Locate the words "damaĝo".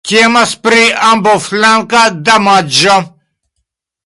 2.31-3.01